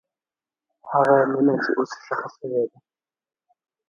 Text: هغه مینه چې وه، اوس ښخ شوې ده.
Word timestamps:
هغه 0.91 1.15
مینه 1.31 1.55
چې 1.63 1.69
وه، 1.73 1.77
اوس 1.79 1.91
ښخ 2.05 2.21
شوې 2.35 2.63
ده. 2.71 2.79